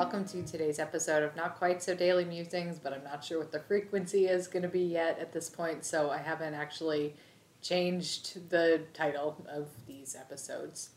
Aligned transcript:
welcome 0.00 0.24
to 0.24 0.42
today's 0.42 0.78
episode 0.78 1.22
of 1.22 1.36
Not 1.36 1.56
Quite 1.56 1.82
So 1.82 1.94
Daily 1.94 2.24
Musings, 2.24 2.78
but 2.78 2.94
I'm 2.94 3.04
not 3.04 3.22
sure 3.22 3.38
what 3.38 3.52
the 3.52 3.60
frequency 3.60 4.28
is 4.28 4.48
going 4.48 4.62
to 4.62 4.68
be 4.68 4.80
yet 4.80 5.18
at 5.18 5.30
this 5.30 5.50
point, 5.50 5.84
so 5.84 6.08
I 6.08 6.16
haven't 6.16 6.54
actually 6.54 7.16
changed 7.60 8.48
the 8.48 8.80
title 8.94 9.44
of 9.46 9.68
these 9.86 10.16
episodes. 10.18 10.88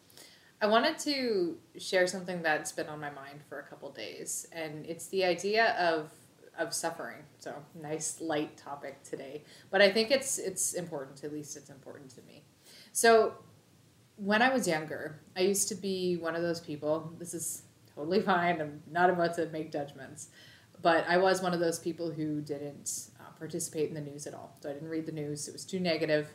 I 0.62 0.68
wanted 0.68 0.98
to 1.00 1.58
share 1.78 2.08
something 2.08 2.42
that's 2.42 2.72
been 2.72 2.88
on 2.88 3.02
my 3.02 3.10
mind 3.10 3.42
for 3.50 3.60
a 3.60 3.64
couple 3.64 3.92
days, 3.92 4.48
and 4.54 4.86
it's 4.86 5.08
the 5.08 5.26
idea 5.26 5.76
of 5.78 6.10
of 6.58 6.74
suffering. 6.74 7.24
So 7.40 7.56
nice 7.76 8.22
light 8.22 8.56
topic 8.56 9.04
today, 9.04 9.44
but 9.70 9.82
I 9.82 9.92
think 9.92 10.12
it's 10.12 10.38
it's 10.38 10.76
important. 10.76 11.26
At 11.26 11.34
least 11.34 11.58
it's 11.58 11.70
important 11.70 12.10
to 12.12 12.22
me. 12.22 12.46
So 12.94 13.34
when 14.16 14.42
I 14.42 14.54
was 14.54 14.66
younger, 14.66 15.20
I 15.36 15.42
used 15.42 15.68
to 15.68 15.76
be 15.76 16.16
one 16.16 16.38
of 16.38 16.42
those 16.42 16.62
people. 16.62 17.12
This 17.20 17.34
is 17.34 17.64
totally 17.96 18.22
fine. 18.22 18.62
I'm 18.62 18.82
not 18.90 19.10
about 19.10 19.36
to 19.36 19.48
make 19.48 19.72
judgments. 19.72 20.30
But 20.82 21.06
I 21.08 21.18
was 21.18 21.42
one 21.42 21.54
of 21.54 21.60
those 21.60 21.80
people 21.80 22.12
who 22.12 22.42
didn't 22.42 23.10
uh, 23.20 23.32
participate 23.38 23.90
in 23.90 23.96
the 23.96 24.02
news 24.02 24.28
at 24.28 24.34
all. 24.34 24.58
So 24.62 24.70
I 24.70 24.74
didn't 24.74 24.90
read 24.90 25.06
the 25.06 25.12
news, 25.14 25.48
it 25.48 25.54
was 25.54 25.66
too 25.66 25.80
negative. 25.80 26.28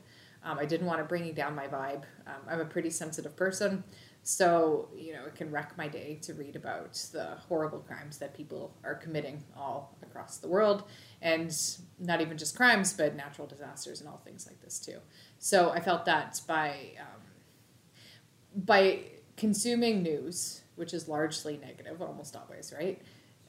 Um, 0.44 0.58
I 0.58 0.64
didn't 0.64 0.86
want 0.86 1.00
to 1.00 1.04
bring 1.04 1.32
down 1.34 1.54
my 1.54 1.66
vibe. 1.66 2.04
Um, 2.26 2.40
I'm 2.48 2.60
a 2.60 2.64
pretty 2.64 2.90
sensitive 2.90 3.36
person. 3.36 3.82
So, 4.22 4.88
you 4.96 5.12
know, 5.12 5.24
it 5.24 5.34
can 5.34 5.50
wreck 5.50 5.76
my 5.76 5.88
day 5.88 6.18
to 6.22 6.34
read 6.34 6.54
about 6.54 6.94
the 7.12 7.36
horrible 7.48 7.80
crimes 7.80 8.18
that 8.18 8.34
people 8.34 8.76
are 8.84 8.94
committing 8.94 9.42
all 9.56 9.96
across 10.02 10.38
the 10.38 10.48
world. 10.48 10.84
And 11.20 11.54
not 11.98 12.20
even 12.20 12.38
just 12.38 12.56
crimes, 12.56 12.92
but 12.92 13.16
natural 13.16 13.46
disasters 13.46 14.00
and 14.00 14.08
all 14.08 14.20
things 14.24 14.46
like 14.46 14.60
this, 14.60 14.78
too. 14.78 14.98
So 15.38 15.70
I 15.70 15.80
felt 15.80 16.04
that 16.04 16.40
by, 16.46 16.92
um, 17.00 18.64
by 18.64 19.00
consuming 19.36 20.02
news, 20.02 20.62
which 20.78 20.94
is 20.94 21.08
largely 21.08 21.58
negative 21.58 22.00
almost 22.00 22.36
always, 22.36 22.72
right? 22.76 23.00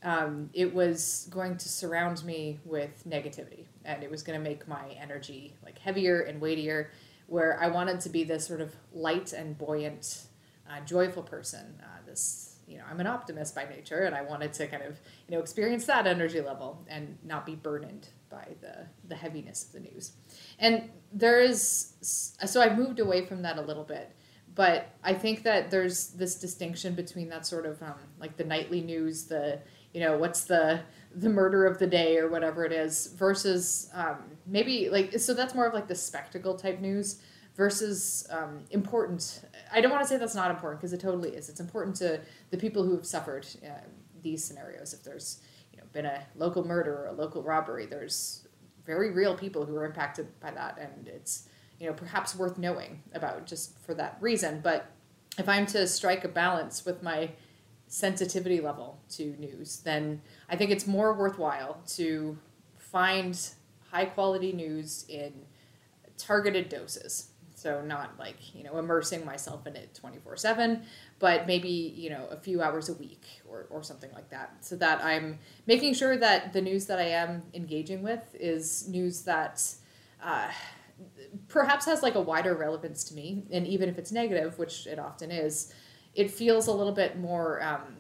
Um, 0.02 0.50
it 0.54 0.74
was 0.74 1.28
going 1.30 1.58
to 1.58 1.70
surround 1.70 2.24
me 2.24 2.60
with 2.64 3.04
negativity 3.08 3.66
and 3.84 4.04
it 4.04 4.10
was 4.10 4.24
going 4.24 4.42
to 4.42 4.44
make 4.44 4.68
my 4.68 4.90
energy 5.00 5.56
like 5.64 5.78
heavier 5.78 6.22
and 6.22 6.40
weightier 6.40 6.92
where 7.28 7.62
i 7.62 7.68
wanted 7.68 8.00
to 8.02 8.10
be 8.10 8.24
this 8.24 8.48
sort 8.48 8.62
of 8.62 8.74
light 8.94 9.34
and 9.34 9.58
buoyant 9.58 10.24
uh, 10.70 10.80
joyful 10.86 11.24
person 11.24 11.76
uh, 11.84 12.00
this 12.06 12.56
you 12.68 12.78
know 12.78 12.84
i'm 12.90 13.00
an 13.00 13.08
optimist 13.08 13.54
by 13.56 13.66
nature 13.66 14.04
and 14.04 14.16
i 14.16 14.22
wanted 14.22 14.54
to 14.54 14.68
kind 14.68 14.84
of 14.84 15.00
you 15.28 15.36
know 15.36 15.42
experience 15.42 15.86
that 15.86 16.08
energy 16.08 16.40
level 16.40 16.86
and 16.88 17.18
not 17.24 17.46
be 17.46 17.56
burdened 17.56 18.08
by 18.30 18.48
the 18.62 18.86
the 19.08 19.16
heaviness 19.16 19.66
of 19.66 19.72
the 19.74 19.80
news 19.80 20.14
and 20.60 20.90
there 21.12 21.42
is 21.42 21.94
so 22.02 22.62
i've 22.62 22.78
moved 22.78 23.00
away 23.00 23.26
from 23.26 23.42
that 23.42 23.58
a 23.58 23.62
little 23.62 23.84
bit 23.84 24.16
but 24.60 24.90
I 25.06 25.14
think 25.14 25.44
that 25.44 25.72
there's 25.72 26.10
this 26.10 26.36
distinction 26.36 26.94
between 26.94 27.30
that 27.30 27.46
sort 27.46 27.66
of 27.66 27.82
um, 27.82 27.96
like 28.20 28.36
the 28.36 28.44
nightly 28.44 28.82
news, 28.82 29.24
the 29.24 29.62
you 29.94 30.02
know 30.02 30.18
what's 30.18 30.44
the 30.44 30.82
the 31.16 31.30
murder 31.30 31.66
of 31.66 31.80
the 31.80 31.88
day 31.88 32.18
or 32.18 32.28
whatever 32.28 32.66
it 32.66 32.74
is, 32.74 33.08
versus 33.18 33.90
um, 33.94 34.18
maybe 34.46 34.90
like 34.90 35.18
so 35.18 35.34
that's 35.34 35.56
more 35.56 35.66
of 35.66 35.74
like 35.74 35.88
the 35.88 35.96
spectacle 35.96 36.56
type 36.56 36.82
news 36.82 37.22
versus 37.56 38.28
um, 38.32 38.66
important. 38.72 39.46
I 39.72 39.80
don't 39.80 39.92
want 39.92 40.04
to 40.04 40.10
say 40.10 40.18
that's 40.18 40.36
not 40.36 40.52
important 40.52 40.82
because 40.82 40.92
it 40.92 41.00
totally 41.00 41.30
is. 41.30 41.48
It's 41.48 41.62
important 41.62 41.96
to 41.96 42.20
the 42.50 42.58
people 42.58 42.84
who 42.84 42.98
have 42.98 43.06
suffered 43.06 43.48
uh, 43.66 43.70
these 44.22 44.44
scenarios. 44.44 44.94
If 44.94 45.06
there's 45.06 45.40
you 45.72 45.78
know 45.78 45.86
been 45.94 46.06
a 46.06 46.26
local 46.36 46.68
murder 46.68 47.06
or 47.06 47.08
a 47.08 47.14
local 47.14 47.44
robbery, 47.44 47.86
there's 47.86 48.46
very 48.86 49.12
real 49.12 49.38
people 49.38 49.66
who 49.66 49.78
are 49.78 49.86
impacted 49.86 50.38
by 50.42 50.52
that, 50.52 50.78
and 50.78 51.08
it's 51.08 51.48
you 51.80 51.88
know 51.88 51.94
perhaps 51.94 52.36
worth 52.36 52.58
knowing 52.58 53.02
about 53.14 53.46
just 53.46 53.78
for 53.80 53.94
that 53.94 54.18
reason. 54.22 54.62
But 54.62 54.92
if 55.38 55.48
i'm 55.48 55.66
to 55.68 55.88
strike 55.88 56.24
a 56.26 56.28
balance 56.28 56.86
with 56.86 57.02
my 57.02 57.32
sensitivity 57.88 58.62
level 58.62 59.00
to 59.10 59.36
news 59.40 59.80
then 59.80 60.22
i 60.48 60.56
think 60.56 60.70
it's 60.70 60.86
more 60.86 61.14
worthwhile 61.14 61.82
to 61.88 62.38
find 62.78 63.50
high 63.92 64.06
quality 64.06 64.52
news 64.52 65.06
in 65.10 65.34
targeted 66.18 66.70
doses. 66.70 67.30
So 67.56 67.82
not 67.82 68.18
like 68.18 68.56
you 68.56 68.64
know 68.64 68.78
immersing 68.78 69.26
myself 69.26 69.68
in 69.68 69.76
it 69.76 69.94
24 69.94 70.38
7 70.38 70.84
but 71.20 71.46
maybe 71.46 71.70
you 71.70 72.10
know 72.10 72.26
a 72.32 72.38
few 72.38 72.62
hours 72.62 72.88
a 72.88 72.94
week 72.94 73.26
or, 73.50 73.66
or 73.70 73.84
something 73.84 74.12
like 74.14 74.30
that. 74.30 74.56
So 74.62 74.78
that 74.78 75.04
i'm 75.04 75.40
making 75.68 75.94
sure 75.94 76.16
that 76.18 76.54
the 76.54 76.62
news 76.62 76.86
that 76.86 77.00
i 77.00 77.10
am 77.10 77.44
engaging 77.54 78.02
with 78.02 78.24
is 78.34 78.88
news 78.88 79.24
that 79.24 79.62
uh, 80.24 80.50
perhaps 81.48 81.86
has 81.86 82.02
like 82.02 82.16
a 82.16 82.22
wider 82.22 82.56
relevance 82.56 83.04
to 83.04 83.14
me 83.14 83.44
and 83.52 83.68
even 83.68 83.90
if 83.90 83.98
it's 83.98 84.12
negative 84.12 84.58
which 84.58 84.88
it 84.88 85.00
often 85.00 85.32
is 85.32 85.74
it 86.16 86.32
feels 86.32 86.68
a 86.68 86.72
little 86.72 86.94
bit 86.94 87.20
more 87.20 87.62
um, 87.62 87.98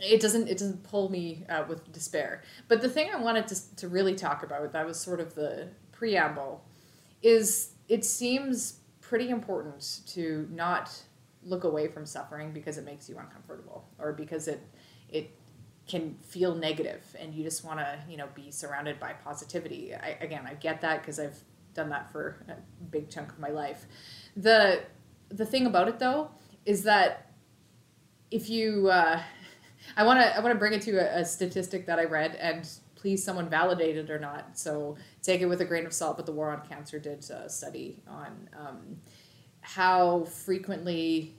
it 0.00 0.20
doesn't 0.20 0.48
it 0.48 0.58
doesn't 0.58 0.82
pull 0.82 1.10
me 1.10 1.44
uh, 1.48 1.64
with 1.68 1.92
despair. 1.92 2.42
But 2.68 2.80
the 2.80 2.88
thing 2.88 3.10
i 3.12 3.16
wanted 3.16 3.46
to, 3.48 3.76
to 3.76 3.88
really 3.88 4.14
talk 4.14 4.42
about 4.42 4.72
that 4.72 4.86
was 4.86 4.98
sort 4.98 5.20
of 5.20 5.34
the 5.34 5.68
preamble 5.92 6.64
is 7.22 7.72
it 7.88 8.04
seems 8.04 8.80
pretty 9.00 9.28
important 9.28 10.00
to 10.06 10.48
not 10.50 10.90
look 11.42 11.64
away 11.64 11.88
from 11.88 12.06
suffering 12.06 12.52
because 12.52 12.78
it 12.78 12.84
makes 12.84 13.08
you 13.08 13.18
uncomfortable 13.18 13.88
or 13.98 14.12
because 14.12 14.48
it 14.48 14.60
it 15.08 15.30
can 15.86 16.14
feel 16.22 16.54
negative 16.54 17.02
and 17.18 17.34
you 17.34 17.42
just 17.42 17.64
want 17.64 17.78
to 17.78 17.98
you 18.08 18.16
know 18.16 18.28
be 18.34 18.50
surrounded 18.50 19.00
by 19.00 19.12
positivity. 19.12 19.94
I, 19.94 20.16
again 20.20 20.46
i 20.46 20.54
get 20.54 20.80
that 20.82 21.02
because 21.02 21.18
i've 21.18 21.42
done 21.74 21.90
that 21.90 22.10
for 22.10 22.44
a 22.48 22.54
big 22.90 23.10
chunk 23.10 23.30
of 23.30 23.38
my 23.38 23.50
life. 23.50 23.86
The 24.36 24.82
the 25.28 25.46
thing 25.46 25.66
about 25.66 25.88
it 25.88 25.98
though 25.98 26.30
is 26.66 26.82
that 26.84 27.30
if 28.30 28.48
you 28.48 28.88
uh, 28.88 29.20
I 29.96 30.04
want 30.04 30.20
to 30.20 30.36
I 30.36 30.40
want 30.40 30.54
to 30.54 30.58
bring 30.58 30.72
it 30.72 30.82
to 30.82 30.96
a, 30.96 31.20
a, 31.20 31.24
statistic 31.24 31.86
that 31.86 31.98
I 31.98 32.04
read 32.04 32.34
and 32.36 32.68
please 32.94 33.24
someone 33.24 33.48
validate 33.48 33.96
it 33.96 34.10
or 34.10 34.18
not. 34.18 34.58
So 34.58 34.96
take 35.22 35.40
it 35.40 35.46
with 35.46 35.60
a 35.60 35.64
grain 35.64 35.86
of 35.86 35.92
salt. 35.92 36.16
But 36.16 36.26
the 36.26 36.32
War 36.32 36.50
on 36.50 36.66
Cancer 36.66 36.98
did 36.98 37.28
a 37.30 37.48
study 37.48 38.02
on 38.06 38.48
um, 38.58 38.98
how 39.62 40.24
frequently 40.24 41.34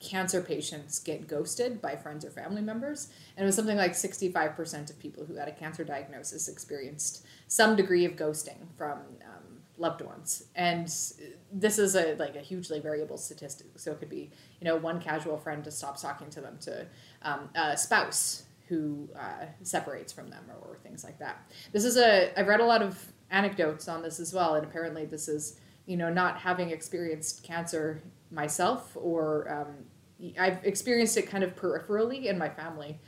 cancer 0.00 0.40
patients 0.40 0.98
get 0.98 1.26
ghosted 1.26 1.80
by 1.80 1.96
friends 1.96 2.24
or 2.24 2.30
family 2.30 2.60
members. 2.60 3.08
And 3.36 3.44
it 3.44 3.46
was 3.46 3.56
something 3.56 3.76
like 3.76 3.92
65% 3.92 4.90
of 4.90 4.98
people 4.98 5.24
who 5.24 5.36
had 5.36 5.48
a 5.48 5.52
cancer 5.52 5.84
diagnosis 5.84 6.48
experienced 6.48 7.24
some 7.48 7.74
degree 7.74 8.04
of 8.04 8.12
ghosting 8.12 8.68
from 8.76 8.98
um, 9.24 9.53
loved 9.78 10.02
ones. 10.02 10.44
And 10.54 10.86
this 11.52 11.78
is 11.78 11.96
a 11.96 12.14
like 12.14 12.36
a 12.36 12.40
hugely 12.40 12.80
variable 12.80 13.18
statistic. 13.18 13.66
So 13.76 13.92
it 13.92 13.98
could 13.98 14.10
be 14.10 14.30
you 14.60 14.64
know 14.64 14.76
one 14.76 15.00
casual 15.00 15.36
friend 15.36 15.64
just 15.64 15.78
stops 15.78 16.02
talking 16.02 16.30
to 16.30 16.40
them 16.40 16.58
to 16.62 16.86
um, 17.22 17.48
a 17.54 17.76
spouse 17.76 18.44
who 18.68 19.08
uh, 19.18 19.46
separates 19.62 20.10
from 20.10 20.30
them 20.30 20.42
or, 20.48 20.70
or, 20.70 20.76
things 20.76 21.04
like 21.04 21.18
that. 21.18 21.50
This 21.72 21.84
is 21.84 21.96
a 21.96 22.38
i've 22.38 22.46
read 22.46 22.60
a 22.60 22.64
lot 22.64 22.82
of 22.82 23.12
anecdotes 23.30 23.88
on 23.88 24.02
this 24.02 24.20
as 24.20 24.32
well 24.32 24.54
and 24.54 24.64
apparently 24.64 25.04
this 25.04 25.28
is 25.28 25.58
you 25.86 25.96
know 25.96 26.10
not 26.10 26.38
having 26.38 26.70
experienced 26.70 27.42
cancer 27.42 28.00
myself 28.30 28.96
or 28.96 29.50
um, 29.50 30.30
i've 30.38 30.64
experienced 30.64 31.16
it 31.16 31.28
kind 31.28 31.42
of 31.42 31.54
peripherally 31.56 32.26
in 32.26 32.38
my 32.38 32.48
family. 32.48 32.98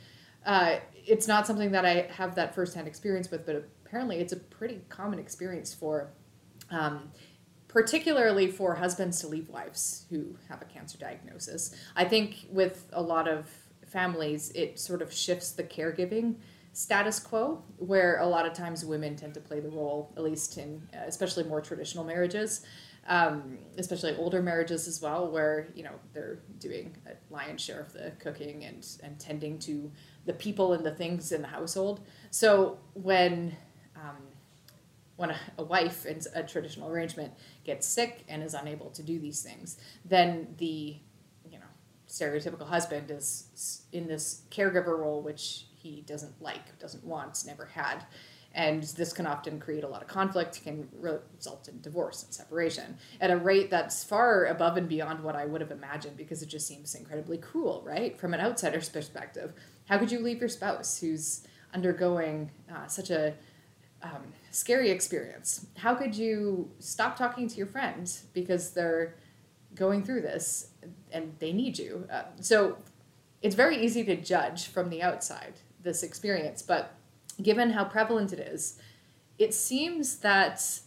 Uh, 0.45 0.77
it's 0.93 1.27
not 1.27 1.47
something 1.47 1.71
that 1.71 1.85
i 1.85 2.07
have 2.11 2.35
that 2.35 2.53
firsthand 2.53 2.87
experience 2.87 3.31
with 3.31 3.45
but 3.45 3.55
apparently 3.85 4.17
it's 4.17 4.33
a 4.33 4.37
pretty 4.37 4.81
common 4.89 5.19
experience 5.19 5.73
for 5.73 6.09
um, 6.69 7.11
particularly 7.67 8.49
for 8.49 8.75
husbands 8.75 9.19
to 9.21 9.27
leave 9.27 9.49
wives 9.49 10.05
who 10.09 10.35
have 10.49 10.61
a 10.61 10.65
cancer 10.65 10.97
diagnosis. 10.97 11.75
I 11.95 12.05
think 12.05 12.47
with 12.49 12.87
a 12.93 13.01
lot 13.01 13.27
of 13.27 13.49
families, 13.85 14.51
it 14.51 14.79
sort 14.79 15.01
of 15.01 15.13
shifts 15.13 15.51
the 15.51 15.63
caregiving 15.63 16.35
status 16.73 17.19
quo, 17.19 17.63
where 17.77 18.19
a 18.19 18.25
lot 18.25 18.45
of 18.45 18.53
times 18.53 18.85
women 18.85 19.15
tend 19.15 19.33
to 19.33 19.39
play 19.39 19.59
the 19.59 19.69
role, 19.69 20.13
at 20.15 20.23
least 20.23 20.57
in 20.57 20.81
uh, 20.93 20.99
especially 21.07 21.43
more 21.43 21.61
traditional 21.61 22.03
marriages. 22.03 22.65
Um, 23.09 23.59
especially 23.77 24.13
older 24.17 24.41
marriages 24.41 24.85
as 24.85 25.01
well, 25.01 25.31
where 25.31 25.69
you 25.73 25.83
know 25.83 25.93
they're 26.11 26.39
doing 26.59 26.97
a 27.07 27.13
lion's 27.33 27.61
share 27.61 27.79
of 27.79 27.93
the 27.93 28.11
cooking 28.19 28.65
and 28.65 28.85
and 29.01 29.17
tending 29.17 29.59
to 29.59 29.89
the 30.25 30.33
people 30.33 30.73
and 30.73 30.85
the 30.85 30.91
things 30.91 31.31
in 31.31 31.41
the 31.41 31.47
household. 31.47 32.01
So 32.31 32.79
when 32.93 33.55
um, 33.95 34.17
when 35.17 35.31
a, 35.31 35.37
a, 35.57 35.63
wife 35.63 36.05
in 36.05 36.21
a 36.33 36.43
traditional 36.43 36.89
arrangement 36.89 37.33
gets 37.65 37.85
sick 37.85 38.23
and 38.29 38.41
is 38.41 38.53
unable 38.53 38.89
to 38.91 39.03
do 39.03 39.19
these 39.19 39.41
things, 39.41 39.77
then 40.05 40.47
the 40.57 40.97
you 41.49 41.59
know 41.59 41.65
stereotypical 42.07 42.67
husband 42.67 43.11
is 43.11 43.81
in 43.91 44.07
this 44.07 44.43
caregiver 44.49 44.97
role, 44.97 45.21
which 45.21 45.65
he 45.75 46.01
doesn't 46.01 46.41
like, 46.41 46.79
doesn't 46.79 47.03
want, 47.03 47.43
never 47.45 47.65
had. 47.65 48.05
And 48.53 48.81
this 48.81 49.13
can 49.13 49.27
often 49.27 49.59
create 49.59 49.83
a 49.83 49.87
lot 49.87 50.01
of 50.01 50.07
conflict, 50.07 50.63
can 50.63 50.87
result 50.99 51.67
in 51.67 51.79
divorce 51.81 52.23
and 52.23 52.33
separation 52.33 52.97
at 53.21 53.29
a 53.29 53.37
rate 53.37 53.69
that's 53.69 54.03
far 54.03 54.45
above 54.45 54.77
and 54.77 54.89
beyond 54.89 55.23
what 55.23 55.35
I 55.35 55.45
would 55.45 55.61
have 55.61 55.69
imagined 55.69 56.17
because 56.17 56.41
it 56.41 56.49
just 56.49 56.67
seems 56.67 56.95
incredibly 56.95 57.37
cruel, 57.37 57.83
right? 57.85 58.17
From 58.17 58.33
an 58.33 58.39
outsider's 58.39 58.89
perspective. 58.89 59.53
How 59.85 59.99
could 59.99 60.11
you 60.11 60.19
leave 60.19 60.39
your 60.39 60.49
spouse 60.49 60.99
who's 60.99 61.45
undergoing 61.73 62.49
uh, 62.73 62.87
such 62.87 63.11
a 63.11 63.35
um, 64.03 64.33
scary 64.51 64.89
experience. 64.89 65.67
How 65.77 65.95
could 65.95 66.15
you 66.15 66.69
stop 66.79 67.17
talking 67.17 67.47
to 67.47 67.55
your 67.55 67.67
friends 67.67 68.25
because 68.33 68.71
they're 68.71 69.15
going 69.75 70.03
through 70.03 70.21
this 70.21 70.69
and 71.11 71.35
they 71.39 71.53
need 71.53 71.77
you? 71.77 72.07
Uh, 72.11 72.23
so, 72.39 72.77
it's 73.41 73.55
very 73.55 73.77
easy 73.77 74.03
to 74.03 74.15
judge 74.15 74.67
from 74.67 74.89
the 74.89 75.03
outside 75.03 75.53
this 75.83 76.01
experience, 76.01 76.63
but 76.63 76.95
given 77.41 77.69
how 77.69 77.85
prevalent 77.85 78.33
it 78.33 78.39
is, 78.39 78.79
it 79.37 79.53
seems 79.53 80.17
that 80.17 80.79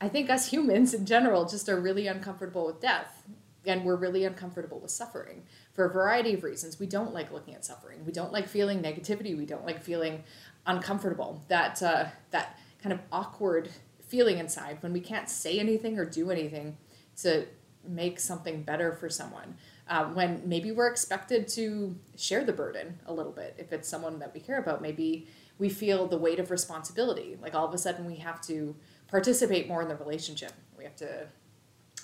I 0.00 0.08
think 0.08 0.30
us 0.30 0.48
humans 0.52 0.94
in 0.94 1.04
general 1.04 1.46
just 1.46 1.68
are 1.68 1.78
really 1.78 2.06
uncomfortable 2.06 2.66
with 2.66 2.80
death 2.80 3.22
and 3.68 3.84
we're 3.84 3.96
really 3.96 4.24
uncomfortable 4.24 4.80
with 4.80 4.90
suffering 4.90 5.42
for 5.74 5.84
a 5.84 5.92
variety 5.92 6.34
of 6.34 6.42
reasons. 6.42 6.80
We 6.80 6.86
don't 6.86 7.12
like 7.12 7.30
looking 7.30 7.54
at 7.54 7.64
suffering. 7.64 8.04
We 8.04 8.12
don't 8.12 8.32
like 8.32 8.48
feeling 8.48 8.82
negativity. 8.82 9.36
We 9.36 9.46
don't 9.46 9.64
like 9.64 9.82
feeling 9.82 10.24
uncomfortable. 10.66 11.42
That 11.48 11.82
uh, 11.82 12.06
that 12.30 12.58
kind 12.82 12.92
of 12.92 13.00
awkward 13.12 13.70
feeling 14.06 14.38
inside 14.38 14.78
when 14.80 14.92
we 14.92 15.00
can't 15.00 15.28
say 15.28 15.58
anything 15.58 15.98
or 15.98 16.04
do 16.04 16.30
anything 16.30 16.78
to 17.18 17.46
make 17.86 18.18
something 18.18 18.62
better 18.62 18.92
for 18.92 19.08
someone. 19.08 19.56
Uh, 19.88 20.04
when 20.06 20.42
maybe 20.44 20.70
we're 20.72 20.88
expected 20.88 21.48
to 21.48 21.96
share 22.16 22.44
the 22.44 22.52
burden 22.52 22.98
a 23.06 23.12
little 23.12 23.32
bit. 23.32 23.54
If 23.58 23.72
it's 23.72 23.88
someone 23.88 24.18
that 24.18 24.34
we 24.34 24.40
care 24.40 24.58
about, 24.58 24.82
maybe 24.82 25.28
we 25.58 25.68
feel 25.68 26.06
the 26.06 26.18
weight 26.18 26.38
of 26.38 26.50
responsibility. 26.50 27.38
Like 27.40 27.54
all 27.54 27.66
of 27.66 27.74
a 27.74 27.78
sudden 27.78 28.04
we 28.04 28.16
have 28.16 28.40
to 28.42 28.76
participate 29.10 29.66
more 29.66 29.82
in 29.82 29.88
the 29.88 29.96
relationship. 29.96 30.52
We 30.76 30.84
have 30.84 30.96
to 30.96 31.26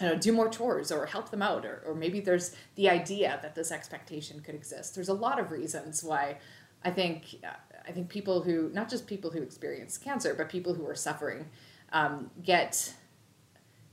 you 0.01 0.07
know, 0.09 0.17
do 0.17 0.33
more 0.33 0.49
chores 0.49 0.91
or 0.91 1.07
help 1.07 1.31
them 1.31 1.43
out, 1.43 1.65
or, 1.65 1.83
or 1.87 1.95
maybe 1.95 2.21
there's 2.21 2.55
the 2.75 2.89
idea 2.91 3.39
that 3.43 3.55
this 3.55 3.71
expectation 3.71 4.41
could 4.41 4.55
exist. 4.55 4.95
There's 4.95 5.09
a 5.09 5.15
lot 5.15 5.39
of 5.39 5.51
reasons 5.51 6.03
why 6.03 6.39
I 6.85 6.91
think 6.91 7.37
uh, 7.45 7.55
I 7.87 7.93
think 7.93 8.09
people 8.09 8.43
who 8.43 8.71
not 8.73 8.89
just 8.89 9.07
people 9.07 9.31
who 9.31 9.43
experience 9.43 9.97
cancer, 9.97 10.35
but 10.35 10.49
people 10.49 10.75
who 10.75 10.87
are 10.87 10.95
suffering 10.95 11.47
um, 11.93 12.31
get 12.43 12.95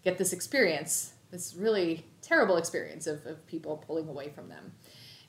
get 0.04 0.18
this 0.18 0.34
experience, 0.34 1.14
this 1.30 1.56
really 1.56 2.06
terrible 2.22 2.58
experience 2.58 3.06
of, 3.08 3.26
of 3.26 3.46
people 3.48 3.84
pulling 3.86 4.08
away 4.08 4.30
from 4.30 4.50
them. 4.50 4.74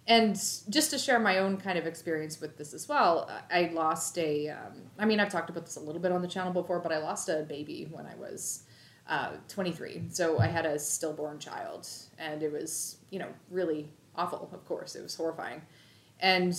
And 0.09 0.35
just 0.69 0.91
to 0.91 0.99
share 0.99 1.21
my 1.21 1.39
own 1.39 1.59
kind 1.59 1.79
of 1.79 1.87
experience 1.87 2.41
with 2.41 2.57
this 2.57 2.75
as 2.75 2.89
well, 2.89 3.31
I 3.51 3.71
lost 3.73 4.19
a. 4.19 4.49
Um, 4.49 4.83
I 4.99 5.05
mean, 5.05 5.21
I've 5.21 5.29
talked 5.29 5.51
about 5.51 5.65
this 5.65 5.77
a 5.77 5.81
little 5.81 6.01
bit 6.01 6.11
on 6.11 6.23
the 6.23 6.29
channel 6.29 6.53
before, 6.53 6.81
but 6.81 6.93
I 6.93 6.99
lost 6.99 7.29
a 7.29 7.45
baby 7.49 7.87
when 7.91 8.07
I 8.07 8.17
was 8.17 8.65
uh, 9.09 9.33
23. 9.49 10.05
So 10.11 10.39
I 10.39 10.47
had 10.47 10.67
a 10.67 10.79
stillborn 10.79 11.39
child, 11.39 11.89
and 12.19 12.43
it 12.43 12.53
was, 12.53 12.99
you 13.11 13.19
know, 13.19 13.29
really 13.51 13.91
awful, 14.15 14.49
of 14.53 14.65
course. 14.65 14.95
It 14.95 15.03
was 15.03 15.15
horrifying. 15.15 15.63
And 16.21 16.57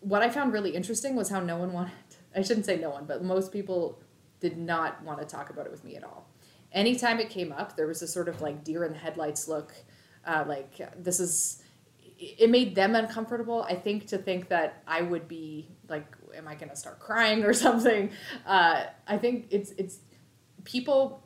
what 0.00 0.22
I 0.22 0.28
found 0.28 0.52
really 0.52 0.74
interesting 0.74 1.16
was 1.16 1.30
how 1.30 1.40
no 1.40 1.56
one 1.56 1.72
wanted, 1.72 1.92
I 2.36 2.42
shouldn't 2.42 2.66
say 2.66 2.76
no 2.76 2.90
one, 2.90 3.06
but 3.06 3.24
most 3.24 3.52
people 3.52 4.00
did 4.40 4.58
not 4.58 5.02
want 5.02 5.20
to 5.20 5.24
talk 5.24 5.50
about 5.50 5.66
it 5.66 5.72
with 5.72 5.84
me 5.84 5.96
at 5.96 6.04
all. 6.04 6.28
Anytime 6.72 7.20
it 7.20 7.30
came 7.30 7.52
up, 7.52 7.76
there 7.76 7.86
was 7.86 8.02
a 8.02 8.08
sort 8.08 8.28
of 8.28 8.42
like 8.42 8.64
deer 8.64 8.84
in 8.84 8.92
the 8.92 8.98
headlights 8.98 9.48
look, 9.48 9.72
uh, 10.26 10.44
like 10.46 10.80
this 11.02 11.20
is, 11.20 11.62
it 12.18 12.50
made 12.50 12.74
them 12.74 12.94
uncomfortable. 12.94 13.62
I 13.62 13.74
think 13.76 14.06
to 14.08 14.18
think 14.18 14.48
that 14.48 14.82
I 14.86 15.02
would 15.02 15.28
be 15.28 15.68
like, 15.88 16.06
am 16.36 16.48
I 16.48 16.54
going 16.54 16.68
to 16.68 16.76
start 16.76 16.98
crying 16.98 17.44
or 17.44 17.52
something? 17.66 18.10
Uh, 18.44 18.84
I 19.06 19.16
think 19.16 19.46
it's, 19.50 19.70
it's, 19.78 19.98
people, 20.64 21.23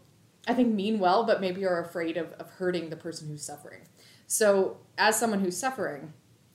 I 0.49 0.55
think 0.55 0.75
mean 0.75 0.99
well, 0.99 1.25
but 1.25 1.41
maybe 1.41 1.65
are 1.67 1.81
afraid 1.81 2.17
of, 2.17 2.33
of 2.33 2.51
hurting 2.53 2.89
the 2.89 2.97
person 2.97 3.29
who's 3.29 3.45
suffering. 3.45 3.83
So 4.27 4.79
as 4.97 5.17
someone 5.17 5.41
who's 5.41 5.57
suffering, 5.57 6.15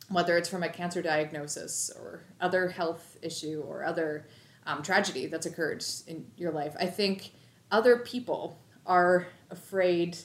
whether 0.09 0.37
it's 0.37 0.49
from 0.49 0.63
a 0.63 0.69
cancer 0.69 1.01
diagnosis 1.01 1.91
or 1.95 2.23
other 2.41 2.69
health 2.69 3.17
issue 3.21 3.63
or 3.67 3.85
other 3.85 4.27
um, 4.65 4.81
tragedy 4.81 5.27
that's 5.27 5.45
occurred 5.45 5.83
in 6.07 6.25
your 6.37 6.51
life. 6.51 6.75
I 6.79 6.87
think 6.87 7.31
other 7.71 7.97
people 7.97 8.59
are 8.85 9.27
afraid 9.49 10.17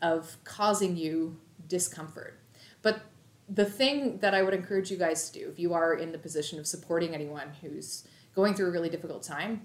of 0.00 0.36
causing 0.44 0.96
you 0.96 1.38
discomfort. 1.66 2.38
But 2.82 3.00
the 3.48 3.64
thing 3.64 4.18
that 4.18 4.34
I 4.34 4.42
would 4.42 4.54
encourage 4.54 4.90
you 4.90 4.96
guys 4.96 5.30
to 5.30 5.40
do, 5.40 5.48
if 5.48 5.58
you 5.58 5.74
are 5.74 5.94
in 5.94 6.12
the 6.12 6.18
position 6.18 6.58
of 6.58 6.66
supporting 6.66 7.14
anyone 7.14 7.50
who's 7.60 8.06
going 8.34 8.54
through 8.54 8.68
a 8.68 8.70
really 8.70 8.90
difficult 8.90 9.22
time, 9.22 9.62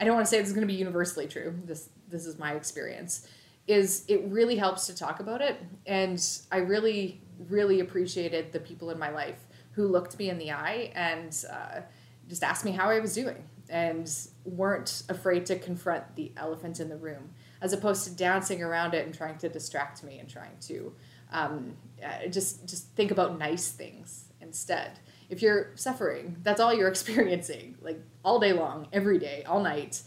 I 0.00 0.04
don't 0.04 0.14
want 0.14 0.26
to 0.26 0.30
say 0.30 0.38
this 0.38 0.48
is 0.48 0.54
going 0.54 0.66
to 0.66 0.72
be 0.72 0.78
universally 0.78 1.26
true. 1.26 1.58
This 1.64 1.88
this 2.08 2.26
is 2.26 2.38
my 2.38 2.52
experience. 2.54 3.26
Is 3.66 4.04
it 4.08 4.22
really 4.26 4.56
helps 4.56 4.86
to 4.86 4.96
talk 4.96 5.20
about 5.20 5.40
it, 5.40 5.56
and 5.86 6.20
I 6.50 6.58
really 6.58 7.20
really 7.48 7.80
appreciated 7.80 8.52
the 8.52 8.60
people 8.60 8.90
in 8.90 8.98
my 8.98 9.10
life 9.10 9.46
who 9.72 9.86
looked 9.86 10.18
me 10.18 10.30
in 10.30 10.38
the 10.38 10.52
eye 10.52 10.92
and. 10.94 11.44
Uh, 11.50 11.80
just 12.28 12.42
asked 12.42 12.64
me 12.64 12.70
how 12.70 12.88
I 12.88 12.98
was 12.98 13.14
doing 13.14 13.44
and 13.68 14.10
weren't 14.44 15.02
afraid 15.08 15.46
to 15.46 15.58
confront 15.58 16.14
the 16.16 16.32
elephant 16.36 16.80
in 16.80 16.88
the 16.88 16.96
room, 16.96 17.30
as 17.60 17.72
opposed 17.72 18.04
to 18.04 18.10
dancing 18.10 18.62
around 18.62 18.94
it 18.94 19.04
and 19.06 19.14
trying 19.14 19.38
to 19.38 19.48
distract 19.48 20.02
me 20.04 20.18
and 20.18 20.28
trying 20.28 20.56
to 20.60 20.94
um, 21.30 21.76
uh, 22.04 22.28
just 22.28 22.66
just 22.68 22.88
think 22.90 23.10
about 23.10 23.38
nice 23.38 23.70
things 23.70 24.26
instead. 24.40 24.98
If 25.32 25.40
you're 25.40 25.72
suffering, 25.76 26.36
that's 26.42 26.60
all 26.60 26.74
you're 26.74 26.88
experiencing, 26.96 27.76
like 27.80 28.00
all 28.24 28.38
day 28.38 28.52
long, 28.52 28.86
every 28.92 29.18
day, 29.18 29.42
all 29.44 29.62
night. 29.62 30.02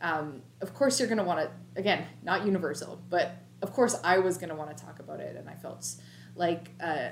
Um, 0.00 0.40
of 0.62 0.72
course, 0.74 0.98
you're 0.98 1.08
going 1.08 1.18
to 1.18 1.24
want 1.24 1.40
to 1.40 1.50
again, 1.78 2.06
not 2.22 2.46
universal, 2.46 3.00
but 3.10 3.32
of 3.62 3.72
course, 3.72 4.00
I 4.02 4.18
was 4.18 4.38
going 4.38 4.48
to 4.48 4.54
want 4.54 4.74
to 4.74 4.84
talk 4.84 4.98
about 4.98 5.20
it, 5.20 5.36
and 5.36 5.48
I 5.48 5.54
felt 5.54 5.86
like 6.34 6.70
uh, 6.80 7.10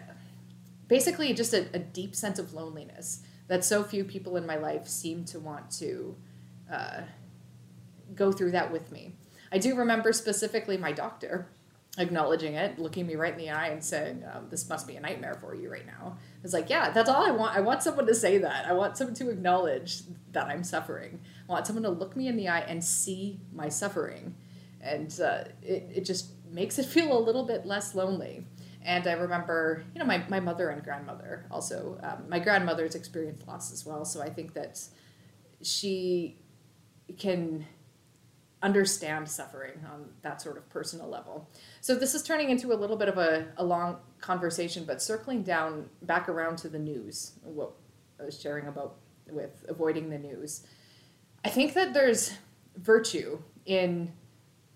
basically 0.88 1.34
just 1.34 1.52
a, 1.52 1.66
a 1.74 1.78
deep 1.78 2.16
sense 2.16 2.38
of 2.38 2.54
loneliness 2.54 3.22
that 3.48 3.64
so 3.64 3.84
few 3.84 4.02
people 4.02 4.36
in 4.36 4.46
my 4.46 4.56
life 4.56 4.88
seem 4.88 5.24
to 5.26 5.38
want 5.38 5.70
to 5.72 6.16
uh, 6.72 7.02
go 8.14 8.32
through 8.32 8.52
that 8.52 8.72
with 8.72 8.90
me. 8.90 9.14
I 9.52 9.58
do 9.58 9.74
remember 9.74 10.12
specifically 10.12 10.78
my 10.78 10.92
doctor 10.92 11.48
acknowledging 11.98 12.54
it, 12.54 12.78
looking 12.78 13.06
me 13.06 13.16
right 13.16 13.32
in 13.32 13.38
the 13.38 13.50
eye 13.50 13.68
and 13.68 13.82
saying, 13.82 14.24
um, 14.32 14.48
"This 14.48 14.68
must 14.68 14.86
be 14.86 14.96
a 14.96 15.00
nightmare 15.00 15.34
for 15.34 15.54
you 15.54 15.70
right 15.70 15.86
now." 15.86 16.16
It's 16.44 16.52
like, 16.52 16.70
yeah, 16.70 16.90
that's 16.90 17.10
all 17.10 17.26
I 17.26 17.30
want. 17.30 17.56
I 17.56 17.60
want 17.60 17.82
someone 17.82 18.06
to 18.06 18.14
say 18.14 18.38
that. 18.38 18.66
I 18.66 18.72
want 18.72 18.96
someone 18.96 19.14
to 19.16 19.30
acknowledge 19.30 20.02
that 20.32 20.46
I'm 20.46 20.64
suffering. 20.64 21.20
I 21.48 21.52
want 21.52 21.66
someone 21.66 21.82
to 21.82 21.90
look 21.90 22.16
me 22.16 22.28
in 22.28 22.36
the 22.36 22.48
eye 22.48 22.60
and 22.60 22.82
see 22.82 23.40
my 23.52 23.68
suffering, 23.68 24.34
and 24.80 25.18
uh, 25.20 25.44
it 25.62 25.90
it 25.94 26.04
just 26.04 26.30
makes 26.50 26.78
it 26.78 26.86
feel 26.96 27.16
a 27.16 27.20
little 27.20 27.44
bit 27.44 27.66
less 27.66 27.94
lonely. 27.94 28.46
And 28.84 29.06
I 29.06 29.12
remember, 29.12 29.84
you 29.92 29.98
know, 29.98 30.06
my, 30.06 30.24
my 30.28 30.40
mother 30.40 30.70
and 30.70 30.82
grandmother 30.82 31.44
also. 31.50 31.98
Um, 32.02 32.28
my 32.28 32.38
grandmother's 32.38 32.94
experienced 32.94 33.46
loss 33.46 33.72
as 33.72 33.84
well, 33.84 34.04
so 34.04 34.22
I 34.22 34.30
think 34.30 34.54
that 34.54 34.80
she 35.62 36.38
can 37.18 37.66
understand 38.62 39.28
suffering 39.28 39.80
on 39.92 40.06
that 40.22 40.42
sort 40.42 40.56
of 40.56 40.68
personal 40.68 41.08
level. 41.08 41.48
So 41.80 41.94
this 41.94 42.14
is 42.14 42.22
turning 42.22 42.50
into 42.50 42.72
a 42.72 42.74
little 42.74 42.96
bit 42.96 43.08
of 43.08 43.18
a, 43.18 43.46
a 43.56 43.64
long 43.64 43.98
conversation, 44.20 44.84
but 44.84 45.00
circling 45.00 45.42
down 45.42 45.88
back 46.02 46.28
around 46.28 46.58
to 46.58 46.68
the 46.68 46.78
news, 46.78 47.32
what 47.42 47.72
I 48.20 48.24
was 48.24 48.40
sharing 48.40 48.66
about 48.66 48.96
with 49.30 49.64
avoiding 49.68 50.10
the 50.10 50.18
news. 50.18 50.66
I 51.44 51.50
think 51.50 51.74
that 51.74 51.94
there's 51.94 52.32
virtue 52.76 53.38
in 53.66 54.12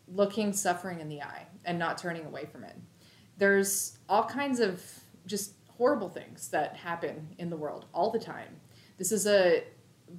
looking 0.07 0.53
suffering 0.53 1.01
in 1.01 1.09
the 1.09 1.23
eye 1.23 1.47
and 1.65 1.79
not 1.79 1.99
turning 1.99 2.27
away 2.27 2.45
from 2.45 2.65
it 2.65 2.77
there's 3.43 3.99
all 4.09 4.25
kinds 4.25 4.61
of 4.61 4.83
just 5.27 5.55
horrible 5.69 6.09
things 6.09 6.49
that 6.49 6.77
happen 6.77 7.29
in 7.39 7.51
the 7.51 7.57
world 7.57 7.87
all 7.93 8.11
the 8.11 8.19
time. 8.19 8.61
This 8.99 9.13
is 9.13 9.27
a 9.27 9.65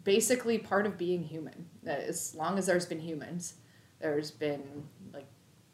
basically 0.03 0.57
part 0.57 0.85
of 0.85 0.97
being 0.97 1.23
human. 1.23 1.67
As 1.85 2.35
long 2.35 2.57
as 2.57 2.65
there's 2.65 2.85
been 2.85 2.99
humans, 2.99 3.55
there's 4.03 4.31
been 4.31 4.83
like 5.13 5.25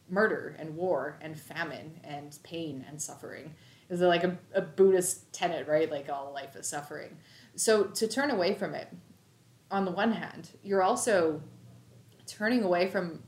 murder 0.08 0.56
and 0.60 0.76
war 0.76 1.18
and 1.20 1.38
famine 1.38 2.00
and 2.04 2.38
pain 2.44 2.86
and 2.88 3.02
suffering. 3.02 3.56
Is 3.90 4.02
like 4.02 4.24
a, 4.24 4.38
a 4.54 4.62
Buddhist 4.62 5.34
tenet, 5.34 5.68
right? 5.68 5.90
Like 5.90 6.10
all 6.10 6.32
life 6.32 6.56
is 6.56 6.68
suffering. 6.68 7.18
So 7.56 7.86
to 7.86 8.08
turn 8.08 8.30
away 8.30 8.54
from 8.54 8.76
it, 8.76 8.88
on 9.72 9.84
the 9.84 9.92
one 9.92 10.12
hand, 10.12 10.52
you're 10.64 10.84
also 10.84 11.42
turning 12.28 12.64
away 12.64 12.88
from 12.88 13.24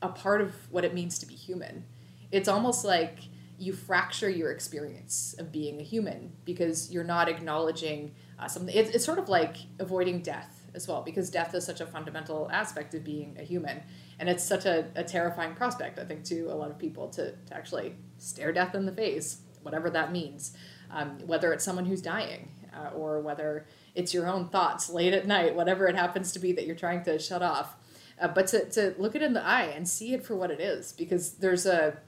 a 0.00 0.08
part 0.08 0.40
of 0.40 0.52
what 0.72 0.86
it 0.86 0.94
means 0.94 1.18
to 1.18 1.26
be 1.26 1.34
human. 1.34 1.84
It's 2.32 2.48
almost 2.48 2.82
like 2.82 3.18
you 3.58 3.74
fracture 3.74 4.30
your 4.30 4.52
experience 4.52 5.34
of 5.38 5.52
being 5.52 5.80
a 5.80 5.84
human 5.84 6.32
because 6.46 6.90
you're 6.90 7.04
not 7.04 7.28
acknowledging 7.28 8.14
uh, 8.38 8.48
something. 8.48 8.74
It's, 8.74 8.90
it's 8.90 9.04
sort 9.04 9.18
of 9.18 9.28
like 9.28 9.56
avoiding 9.78 10.22
death 10.22 10.66
as 10.74 10.88
well 10.88 11.02
because 11.02 11.28
death 11.30 11.54
is 11.54 11.64
such 11.64 11.82
a 11.82 11.86
fundamental 11.86 12.48
aspect 12.50 12.94
of 12.94 13.04
being 13.04 13.36
a 13.38 13.42
human. 13.42 13.82
And 14.18 14.28
it's 14.28 14.44
such 14.44 14.64
a, 14.64 14.86
a 14.94 15.04
terrifying 15.04 15.54
prospect, 15.54 15.98
I 15.98 16.04
think, 16.04 16.24
to 16.24 16.44
a 16.44 16.54
lot 16.54 16.70
of 16.70 16.78
people 16.78 17.08
to, 17.10 17.32
to 17.32 17.54
actually 17.54 17.94
stare 18.18 18.52
death 18.52 18.74
in 18.74 18.86
the 18.86 18.92
face, 18.92 19.40
whatever 19.62 19.90
that 19.90 20.12
means. 20.12 20.56
Um, 20.90 21.18
whether 21.26 21.52
it's 21.52 21.64
someone 21.64 21.84
who's 21.84 22.00
dying 22.00 22.50
uh, 22.74 22.90
or 22.94 23.20
whether 23.20 23.66
it's 23.94 24.14
your 24.14 24.28
own 24.28 24.48
thoughts 24.48 24.88
late 24.88 25.12
at 25.12 25.26
night, 25.26 25.54
whatever 25.54 25.86
it 25.88 25.96
happens 25.96 26.32
to 26.32 26.38
be 26.38 26.52
that 26.52 26.66
you're 26.66 26.76
trying 26.76 27.02
to 27.04 27.18
shut 27.18 27.42
off. 27.42 27.76
Uh, 28.20 28.28
but 28.28 28.46
to, 28.46 28.64
to 28.70 28.94
look 28.98 29.14
it 29.14 29.22
in 29.22 29.32
the 29.32 29.44
eye 29.44 29.64
and 29.64 29.88
see 29.88 30.14
it 30.14 30.24
for 30.24 30.36
what 30.36 30.50
it 30.50 30.60
is 30.60 30.92
because 30.92 31.32
there's 31.34 31.66
a 31.66 31.98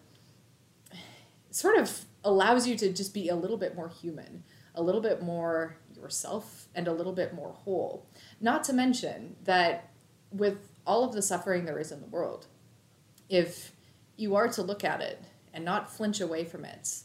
sort 1.50 1.76
of 1.76 2.04
allows 2.24 2.66
you 2.66 2.76
to 2.76 2.92
just 2.92 3.12
be 3.14 3.28
a 3.28 3.34
little 3.34 3.56
bit 3.56 3.74
more 3.74 3.88
human, 3.88 4.42
a 4.74 4.82
little 4.82 5.00
bit 5.00 5.22
more 5.22 5.76
yourself, 5.94 6.68
and 6.74 6.86
a 6.88 6.92
little 6.92 7.12
bit 7.12 7.34
more 7.34 7.52
whole. 7.52 8.06
Not 8.40 8.64
to 8.64 8.72
mention 8.72 9.36
that 9.44 9.90
with 10.30 10.58
all 10.88 11.04
of 11.04 11.12
the 11.12 11.20
suffering 11.20 11.66
there 11.66 11.78
is 11.78 11.92
in 11.92 12.00
the 12.00 12.06
world, 12.06 12.46
if 13.28 13.72
you 14.16 14.34
are 14.34 14.48
to 14.48 14.62
look 14.62 14.82
at 14.82 15.02
it 15.02 15.22
and 15.52 15.62
not 15.62 15.92
flinch 15.92 16.20
away 16.20 16.44
from 16.44 16.64
it, 16.64 17.00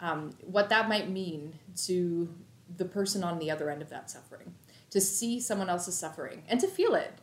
um, 0.00 0.32
what 0.42 0.68
that 0.68 0.88
might 0.88 1.08
mean 1.08 1.54
to 1.84 2.34
the 2.76 2.84
person 2.84 3.22
on 3.22 3.38
the 3.38 3.50
other 3.50 3.70
end 3.70 3.82
of 3.82 3.88
that 3.88 4.10
suffering, 4.10 4.52
to 4.90 5.00
see 5.00 5.40
someone 5.40 5.68
else's 5.68 5.96
suffering 5.96 6.42
and 6.48 6.58
to 6.58 6.66
feel 6.66 6.94
it, 6.94 7.14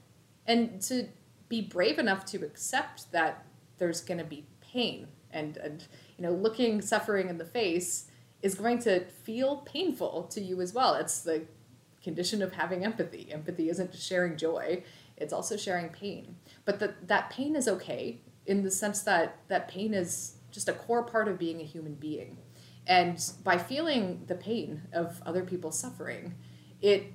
and 0.46 0.82
to 0.82 1.10
be 1.50 1.62
brave 1.62 2.00
enough 2.00 2.26
to 2.26 2.38
accept 2.46 3.12
that 3.12 3.46
there's 3.78 4.02
going 4.02 4.18
to 4.18 4.24
be 4.24 4.46
pain 4.62 5.08
and 5.32 5.58
and 5.58 5.88
you 6.18 6.24
know 6.24 6.32
looking 6.32 6.82
suffering 6.82 7.30
in 7.30 7.38
the 7.38 7.46
face 7.46 8.10
is 8.42 8.56
going 8.56 8.80
to 8.80 9.04
feel 9.06 9.58
painful 9.58 10.24
to 10.24 10.40
you 10.40 10.62
as 10.62 10.74
well. 10.74 10.94
It's 10.94 11.22
the 11.22 11.44
condition 12.02 12.42
of 12.42 12.54
having 12.54 12.86
empathy. 12.86 13.28
Empathy 13.32 13.70
isn't 13.70 13.92
just 13.92 14.08
sharing 14.08 14.38
joy; 14.38 14.84
it's 15.18 15.34
also 15.34 15.58
sharing 15.58 15.90
pain. 15.90 16.38
But 16.66 16.80
that 16.80 17.08
that 17.08 17.30
pain 17.30 17.56
is 17.56 17.68
okay 17.68 18.22
in 18.46 18.64
the 18.64 18.72
sense 18.72 19.02
that 19.02 19.40
that 19.48 19.68
pain 19.68 19.94
is 19.94 20.38
just 20.52 20.70
a 20.70 20.74
core 20.74 21.04
part 21.04 21.28
of 21.28 21.38
being 21.38 21.60
a 21.60 21.66
human 21.66 21.96
being. 21.96 22.38
And 22.88 23.22
by 23.44 23.58
feeling 23.58 24.24
the 24.28 24.36
pain 24.36 24.84
of 24.94 25.22
other 25.26 25.44
people's 25.44 25.78
suffering, 25.78 26.36
it 26.82 27.12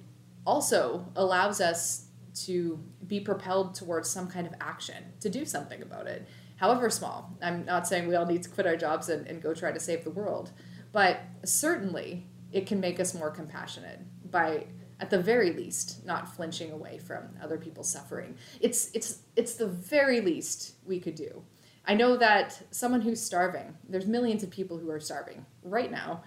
also 0.47 1.07
allows 1.17 1.61
us 1.61 2.07
to 2.35 2.79
be 3.07 3.21
propelled 3.21 3.75
towards 3.75 4.11
some 4.11 4.29
kind 4.29 4.47
of 4.47 4.55
action, 4.61 5.05
to 5.21 5.31
do 5.31 5.45
something 5.45 5.83
about 5.83 6.07
it, 6.07 6.29
however 6.57 6.91
small. 6.91 7.37
I'm 7.43 7.65
not 7.65 7.87
saying 7.87 8.07
we 8.07 8.17
all 8.17 8.27
need 8.27 8.43
to 8.43 8.51
quit 8.51 8.67
our 8.67 8.77
jobs 8.77 9.09
and, 9.09 9.27
and 9.27 9.43
go 9.43 9.55
try 9.55 9.73
to 9.73 9.81
save 9.81 10.05
the 10.05 10.11
world, 10.11 10.51
but 10.93 11.21
certainly 11.45 12.27
it 12.53 12.67
can 12.67 12.81
make 12.81 13.01
us 13.01 13.15
more 13.15 13.31
compassionate 13.31 14.01
by 14.31 14.67
at 15.03 15.11
the 15.11 15.19
very 15.19 15.53
least 15.53 16.07
not 16.07 16.33
flinching 16.33 16.71
away 16.71 16.97
from 16.97 17.25
other 17.43 17.59
people's 17.59 17.91
suffering. 17.91 18.37
It's 18.61 18.91
it's 18.95 19.19
it's 19.35 19.55
the 19.55 19.67
very 19.67 20.21
least 20.21 20.77
we 20.87 21.01
could 21.01 21.17
do. 21.17 21.43
I 21.85 21.95
know 21.95 22.17
that 22.17 22.63
someone 22.71 23.01
who's 23.01 23.21
starving 23.21 23.77
there's 23.89 24.07
millions 24.07 24.45
of 24.45 24.51
people 24.51 24.79
who 24.79 24.89
are 24.91 25.01
starving 25.01 25.45
right 25.65 25.91
now. 25.91 26.23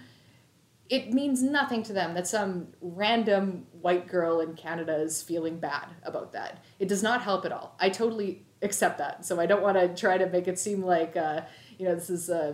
It 0.90 1.14
means 1.14 1.42
nothing 1.42 1.82
to 1.84 1.94
them 1.94 2.14
that 2.14 2.28
some 2.28 2.68
random 2.82 3.66
white 3.82 4.08
girl 4.08 4.42
in 4.42 4.54
canada 4.56 4.96
is 4.98 5.24
feeling 5.24 5.58
bad 5.58 5.88
about 6.04 6.34
that. 6.34 6.64
It 6.78 6.90
does 6.90 7.02
not 7.02 7.22
help 7.24 7.46
at 7.46 7.54
all. 7.54 7.76
I 7.80 7.90
totally 7.90 8.46
accept 8.62 8.98
that. 8.98 9.26
So 9.26 9.40
i 9.40 9.46
don't 9.46 9.64
want 9.64 9.78
to 9.78 9.88
try 9.96 10.18
to 10.18 10.28
make 10.28 10.50
it 10.50 10.60
seem 10.60 10.84
like 10.84 11.16
uh, 11.16 11.42
you 11.78 11.86
know 11.86 11.96
this 11.96 12.10
is 12.10 12.30
uh, 12.30 12.54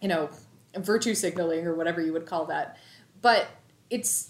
you 0.00 0.08
know 0.08 0.30
virtue 0.78 1.14
signaling 1.14 1.66
or 1.66 1.74
whatever 1.74 2.00
you 2.00 2.14
would 2.14 2.24
call 2.24 2.46
that. 2.46 2.78
But 3.20 3.48
it's 3.90 4.29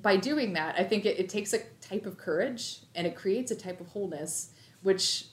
by 0.00 0.16
doing 0.16 0.54
that, 0.54 0.76
I 0.78 0.84
think 0.84 1.04
it, 1.04 1.18
it 1.18 1.28
takes 1.28 1.52
a 1.52 1.58
type 1.80 2.06
of 2.06 2.16
courage 2.16 2.80
and 2.94 3.06
it 3.06 3.14
creates 3.14 3.50
a 3.50 3.56
type 3.56 3.80
of 3.80 3.88
wholeness, 3.88 4.50
which 4.82 5.26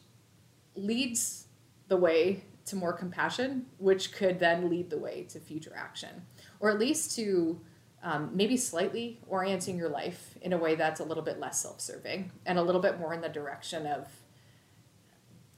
leads 0.76 1.46
the 1.88 1.98
way 1.98 2.44
to 2.66 2.76
more 2.76 2.94
compassion, 2.94 3.66
which 3.78 4.12
could 4.12 4.40
then 4.40 4.70
lead 4.70 4.90
the 4.90 4.98
way 4.98 5.26
to 5.30 5.40
future 5.40 5.74
action, 5.76 6.24
or 6.60 6.70
at 6.70 6.78
least 6.78 7.16
to 7.16 7.60
um, 8.04 8.32
maybe 8.34 8.56
slightly 8.56 9.20
orienting 9.28 9.78
your 9.78 9.90
life 9.90 10.38
in 10.42 10.54
a 10.54 10.58
way 10.58 10.76
that's 10.76 11.00
a 11.00 11.04
little 11.04 11.24
bit 11.24 11.40
less 11.40 11.62
self 11.62 11.82
serving 11.82 12.32
and 12.46 12.58
a 12.60 12.62
little 12.62 12.82
bit 12.82 13.00
more 13.00 13.14
in 13.14 13.22
the 13.22 13.30
direction 13.30 13.88
of 13.88 14.08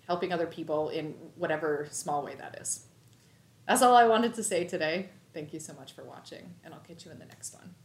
helping 0.08 0.34
other 0.34 0.48
people 0.48 0.89
in 0.89 1.13
whatever 1.36 1.88
small 1.91 2.24
way 2.24 2.36
that 2.36 2.60
is. 2.60 2.86
That's 3.67 3.81
all 3.81 3.96
I 3.96 4.08
wanted 4.08 4.34
to 4.36 4.43
say 4.43 4.63
today. 4.63 5.10
Thank 5.34 5.53
you 5.53 5.60
so 5.60 5.74
much 5.74 5.93
for 5.93 6.03
watching, 6.03 6.55
and 6.63 6.74
I'll 6.74 6.81
catch 6.81 7.05
you 7.05 7.12
in 7.12 7.20
the 7.20 7.25
next 7.25 7.53
one. 7.53 7.75